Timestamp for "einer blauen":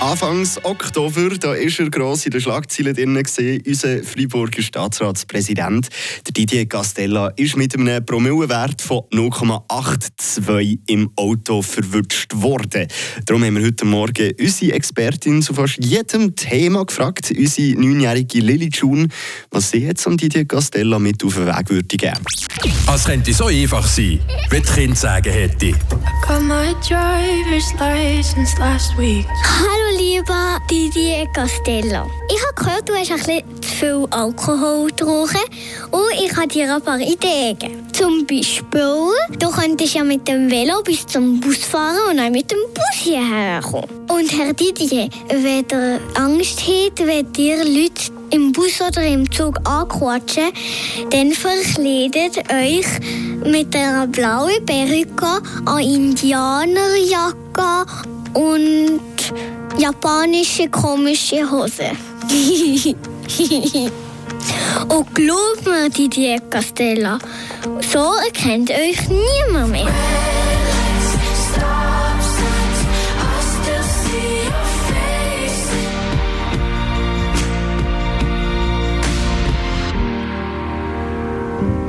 53.74-54.64